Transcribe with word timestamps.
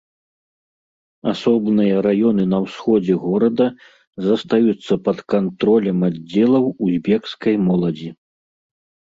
Асобныя 1.33 1.95
раёны 2.07 2.45
на 2.53 2.59
ўсходзе 2.63 3.13
горада 3.25 3.67
застаюцца 4.29 4.93
пад 5.09 5.17
кантролем 5.35 5.99
аддзелаў 6.09 6.65
узбекскай 6.89 7.55
моладзі. 7.69 8.09